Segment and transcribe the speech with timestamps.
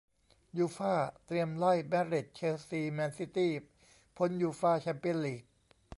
[0.57, 0.95] ยูฟ่า
[1.25, 3.51] เตรียมไล่ มาดริด เชลซี แมนซิตี้
[4.17, 5.43] พ้น ยูฟ่า แชมเปี้ยนส์ ลีก